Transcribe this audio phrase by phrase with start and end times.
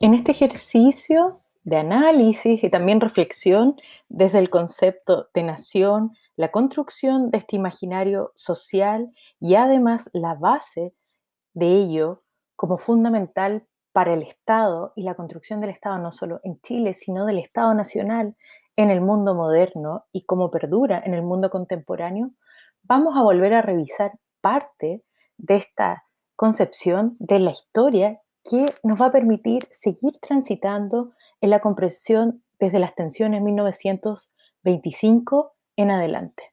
[0.00, 3.76] En este ejercicio de análisis y también reflexión
[4.08, 10.92] desde el concepto de nación, la construcción de este imaginario social y además la base
[11.54, 12.24] de ello
[12.56, 17.26] como fundamental para el Estado y la construcción del Estado no solo en Chile, sino
[17.26, 18.36] del Estado nacional
[18.76, 22.30] en el mundo moderno y cómo perdura en el mundo contemporáneo,
[22.82, 25.04] vamos a volver a revisar parte
[25.36, 26.04] de esta
[26.42, 32.80] concepción de la historia que nos va a permitir seguir transitando en la comprensión desde
[32.80, 36.52] las tensiones 1925 en adelante.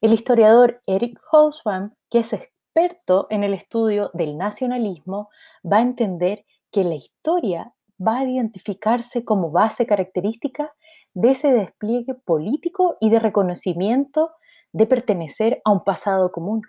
[0.00, 5.28] El historiador Eric Hobsbawm, que es experto en el estudio del nacionalismo,
[5.64, 10.72] va a entender que la historia va a identificarse como base característica
[11.14, 14.32] de ese despliegue político y de reconocimiento
[14.72, 16.62] de pertenecer a un pasado común.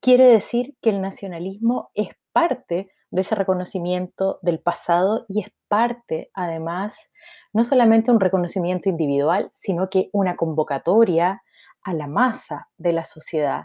[0.00, 6.30] Quiere decir que el nacionalismo es parte de ese reconocimiento del pasado y es parte,
[6.34, 6.96] además,
[7.52, 11.42] no solamente un reconocimiento individual, sino que una convocatoria
[11.82, 13.64] a la masa de la sociedad,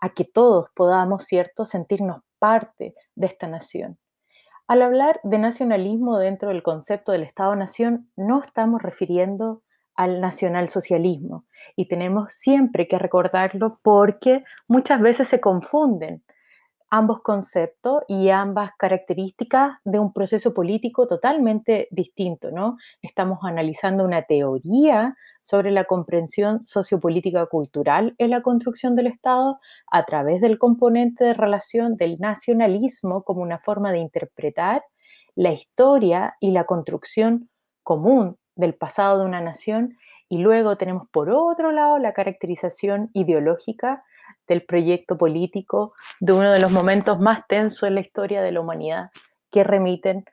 [0.00, 3.98] a que todos podamos, ¿cierto?, sentirnos parte de esta nación.
[4.68, 9.62] Al hablar de nacionalismo dentro del concepto del Estado-nación, no estamos refiriendo
[9.94, 11.44] al nacionalsocialismo
[11.76, 16.22] y tenemos siempre que recordarlo porque muchas veces se confunden
[16.92, 22.76] ambos conceptos y ambas características de un proceso político totalmente distinto, ¿no?
[23.00, 29.58] Estamos analizando una teoría sobre la comprensión sociopolítica cultural en la construcción del Estado
[29.90, 34.82] a través del componente de relación del nacionalismo como una forma de interpretar
[35.34, 37.48] la historia y la construcción
[37.82, 39.96] común del pasado de una nación
[40.28, 44.04] y luego tenemos por otro lado la caracterización ideológica
[44.48, 48.60] del proyecto político de uno de los momentos más tensos en la historia de la
[48.60, 49.10] humanidad
[49.50, 50.24] que remiten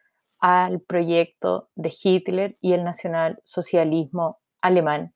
[0.41, 5.11] al proyecto de Hitler y el nacionalsocialismo alemán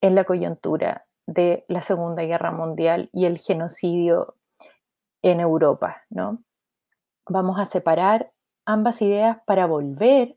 [0.00, 4.36] en la coyuntura de la Segunda Guerra Mundial y el genocidio
[5.22, 6.02] en Europa.
[6.10, 6.42] ¿no?
[7.26, 8.32] Vamos a separar
[8.66, 10.36] ambas ideas para volver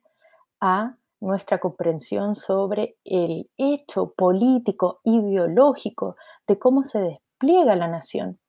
[0.61, 6.15] a nuestra comprensión sobre el hecho político, ideológico,
[6.47, 8.39] de cómo se despliega la nación.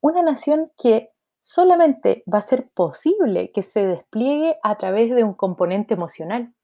[0.00, 5.34] Una nación que solamente va a ser posible que se despliegue a través de un
[5.34, 6.54] componente emocional.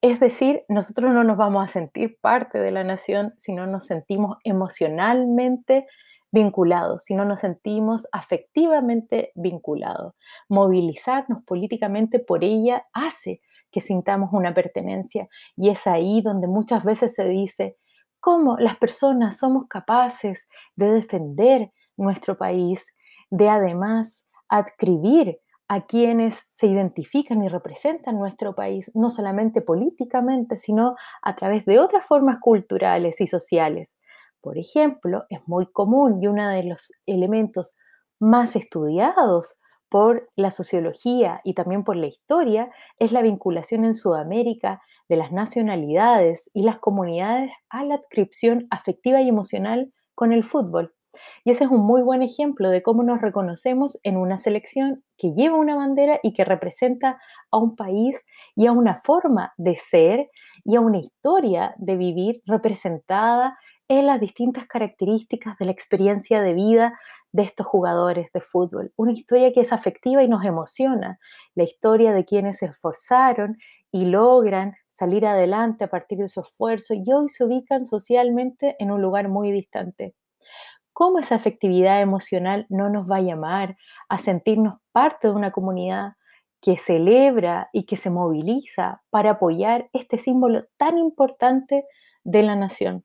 [0.00, 3.86] Es decir, nosotros no nos vamos a sentir parte de la nación si no nos
[3.86, 5.86] sentimos emocionalmente
[6.30, 10.14] vinculados, si no nos sentimos afectivamente vinculados.
[10.48, 13.40] Movilizarnos políticamente por ella hace
[13.72, 17.76] que sintamos una pertenencia y es ahí donde muchas veces se dice,
[18.22, 20.46] cómo las personas somos capaces
[20.76, 22.86] de defender nuestro país,
[23.30, 30.94] de además adscribir a quienes se identifican y representan nuestro país, no solamente políticamente, sino
[31.22, 33.96] a través de otras formas culturales y sociales.
[34.40, 37.76] Por ejemplo, es muy común y uno de los elementos
[38.20, 39.56] más estudiados
[39.92, 44.80] por la sociología y también por la historia es la vinculación en Sudamérica
[45.10, 50.94] de las nacionalidades y las comunidades a la adscripción afectiva y emocional con el fútbol.
[51.44, 55.34] Y ese es un muy buen ejemplo de cómo nos reconocemos en una selección que
[55.34, 57.20] lleva una bandera y que representa
[57.50, 58.18] a un país
[58.56, 60.30] y a una forma de ser
[60.64, 63.58] y a una historia de vivir representada
[63.88, 66.98] en las distintas características de la experiencia de vida
[67.32, 68.92] de estos jugadores de fútbol.
[68.96, 71.18] Una historia que es afectiva y nos emociona.
[71.54, 73.56] La historia de quienes se esforzaron
[73.90, 78.90] y logran salir adelante a partir de su esfuerzo y hoy se ubican socialmente en
[78.90, 80.14] un lugar muy distante.
[80.92, 83.76] ¿Cómo esa afectividad emocional no nos va a llamar
[84.10, 86.12] a sentirnos parte de una comunidad
[86.60, 91.86] que celebra y que se moviliza para apoyar este símbolo tan importante
[92.24, 93.04] de la nación?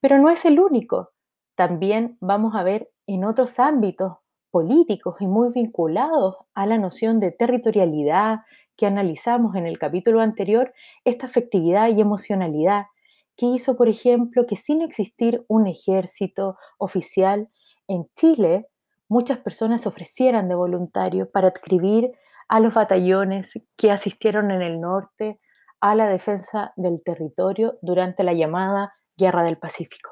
[0.00, 1.10] Pero no es el único.
[1.56, 4.18] También vamos a ver en otros ámbitos
[4.50, 8.40] políticos y muy vinculados a la noción de territorialidad
[8.76, 10.72] que analizamos en el capítulo anterior,
[11.04, 12.84] esta afectividad y emocionalidad
[13.36, 17.48] que hizo, por ejemplo, que sin existir un ejército oficial
[17.88, 18.68] en Chile,
[19.08, 22.12] muchas personas se ofrecieran de voluntario para adscribir
[22.48, 25.40] a los batallones que asistieron en el norte
[25.80, 30.10] a la defensa del territorio durante la llamada Guerra del Pacífico.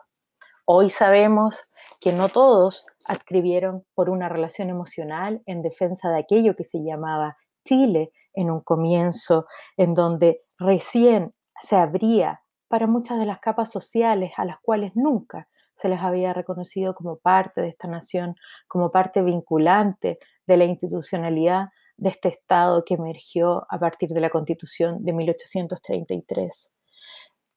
[0.65, 1.57] Hoy sabemos
[2.01, 7.37] que no todos adscribieron por una relación emocional en defensa de aquello que se llamaba
[7.65, 9.47] Chile en un comienzo,
[9.77, 15.49] en donde recién se abría para muchas de las capas sociales a las cuales nunca
[15.75, 18.35] se les había reconocido como parte de esta nación,
[18.67, 24.31] como parte vinculante de la institucionalidad de este Estado que emergió a partir de la
[24.31, 26.71] Constitución de 1833.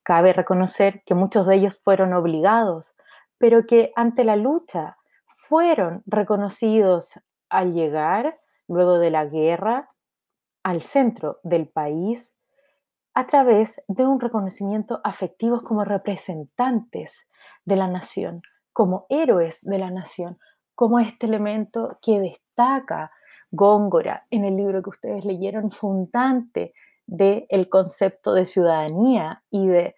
[0.02, 2.94] Cabe reconocer que muchos de ellos fueron obligados,
[3.40, 8.38] pero que ante la lucha fueron reconocidos al llegar,
[8.68, 9.88] luego de la guerra,
[10.62, 12.34] al centro del país
[13.14, 17.26] a través de un reconocimiento afectivo como representantes
[17.64, 18.42] de la nación,
[18.74, 20.38] como héroes de la nación,
[20.74, 23.10] como este elemento que destaca
[23.50, 26.74] Góngora en el libro que ustedes leyeron, fundante
[27.06, 29.96] del concepto de ciudadanía y de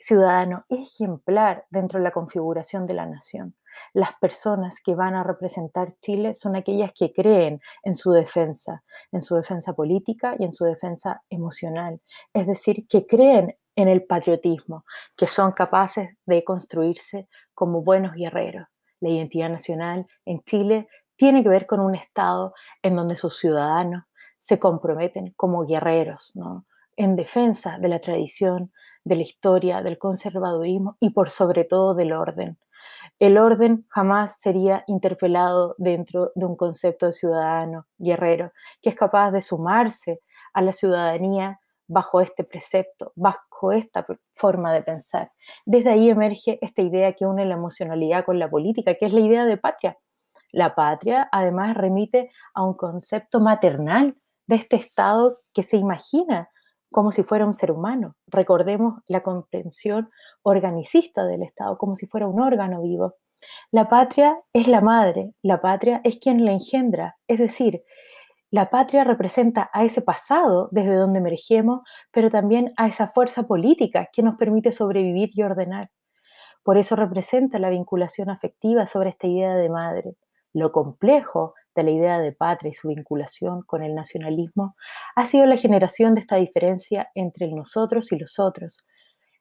[0.00, 3.54] ciudadano ejemplar dentro de la configuración de la nación.
[3.92, 8.82] Las personas que van a representar Chile son aquellas que creen en su defensa,
[9.12, 12.00] en su defensa política y en su defensa emocional.
[12.32, 14.82] Es decir, que creen en el patriotismo,
[15.16, 18.80] que son capaces de construirse como buenos guerreros.
[19.00, 24.04] La identidad nacional en Chile tiene que ver con un Estado en donde sus ciudadanos
[24.38, 26.64] se comprometen como guerreros, ¿no?
[27.00, 28.72] en defensa de la tradición,
[29.04, 32.58] de la historia, del conservadurismo y por sobre todo del orden.
[33.18, 39.30] El orden jamás sería interpelado dentro de un concepto de ciudadano, guerrero, que es capaz
[39.30, 40.20] de sumarse
[40.52, 45.32] a la ciudadanía bajo este precepto, bajo esta forma de pensar.
[45.66, 49.20] Desde ahí emerge esta idea que une la emocionalidad con la política, que es la
[49.20, 49.98] idea de patria.
[50.52, 54.16] La patria además remite a un concepto maternal
[54.46, 56.49] de este Estado que se imagina
[56.90, 58.16] como si fuera un ser humano.
[58.26, 60.10] Recordemos la comprensión
[60.42, 63.14] organicista del Estado, como si fuera un órgano vivo.
[63.70, 67.82] La patria es la madre, la patria es quien la engendra, es decir,
[68.52, 74.08] la patria representa a ese pasado desde donde emergemos, pero también a esa fuerza política
[74.12, 75.90] que nos permite sobrevivir y ordenar.
[76.64, 80.16] Por eso representa la vinculación afectiva sobre esta idea de madre.
[80.52, 84.76] Lo complejo de la idea de patria y su vinculación con el nacionalismo
[85.14, 88.78] ha sido la generación de esta diferencia entre nosotros y los otros,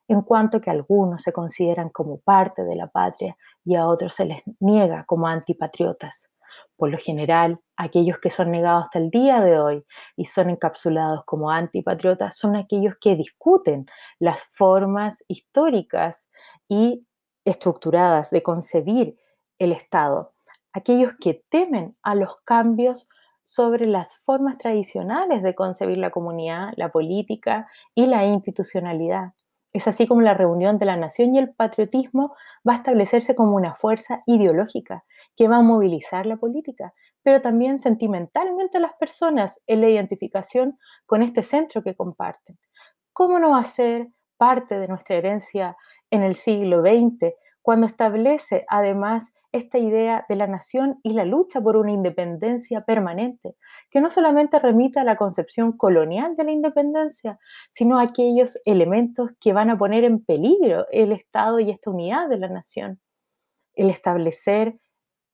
[0.07, 4.25] en cuanto que algunos se consideran como parte de la patria y a otros se
[4.25, 6.29] les niega como antipatriotas.
[6.75, 9.85] Por lo general, aquellos que son negados hasta el día de hoy
[10.15, 13.85] y son encapsulados como antipatriotas son aquellos que discuten
[14.17, 16.27] las formas históricas
[16.67, 17.05] y
[17.45, 19.17] estructuradas de concebir
[19.59, 20.33] el Estado
[20.73, 23.09] aquellos que temen a los cambios
[23.41, 29.33] sobre las formas tradicionales de concebir la comunidad, la política y la institucionalidad.
[29.71, 32.35] Es así como la reunión de la nación y el patriotismo
[32.67, 35.03] va a establecerse como una fuerza ideológica
[35.35, 40.77] que va a movilizar la política, pero también sentimentalmente a las personas en la identificación
[41.05, 42.57] con este centro que comparten.
[43.13, 45.77] ¿Cómo no va a ser parte de nuestra herencia
[46.09, 47.33] en el siglo XX
[47.69, 53.57] cuando establece además esta idea de la nación y la lucha por una independencia permanente,
[53.91, 57.37] que no solamente remita a la concepción colonial de la independencia,
[57.69, 62.27] sino a aquellos elementos que van a poner en peligro el Estado y esta unidad
[62.27, 62.99] de la nación.
[63.75, 64.79] El establecer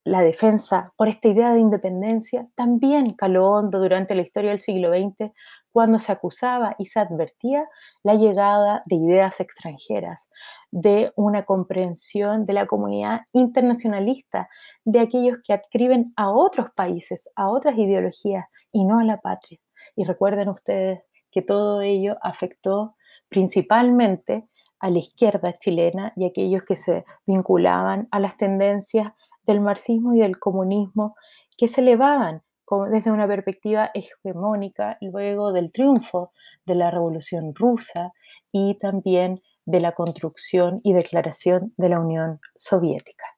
[0.03, 4.89] la defensa por esta idea de independencia también caló hondo durante la historia del siglo
[4.89, 5.31] XX
[5.75, 7.67] cuando se acusaba y se advertía
[8.01, 10.29] la llegada de ideas extranjeras,
[10.71, 14.47] de una comprensión de la comunidad internacionalista,
[14.85, 19.59] de aquellos que adscriben a otros países, a otras ideologías y no a la patria.
[19.97, 22.95] Y recuerden ustedes que todo ello afectó
[23.27, 24.47] principalmente
[24.79, 29.11] a la izquierda chilena y aquellos que se vinculaban a las tendencias
[29.43, 31.17] del marxismo y del comunismo
[31.57, 32.43] que se elevaban
[32.89, 36.31] desde una perspectiva hegemónica luego del triunfo
[36.65, 38.11] de la Revolución Rusa
[38.51, 43.34] y también de la construcción y declaración de la Unión Soviética.